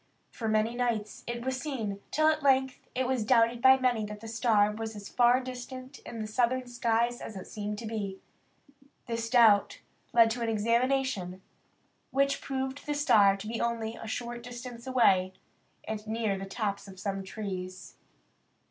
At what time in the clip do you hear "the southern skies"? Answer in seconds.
6.19-7.21